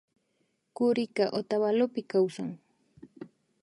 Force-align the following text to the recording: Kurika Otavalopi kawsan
Kurika 0.75 1.23
Otavalopi 1.39 2.01
kawsan 2.11 2.49